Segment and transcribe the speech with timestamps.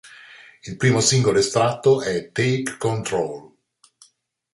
[0.65, 3.51] Il primo singolo estratto è "Take Control".